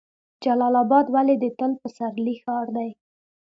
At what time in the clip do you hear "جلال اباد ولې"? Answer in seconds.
0.43-1.35